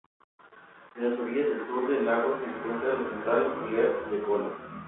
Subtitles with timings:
[0.95, 4.49] En las orillas del sur del lago se encuentra la Central nuclear de Kola.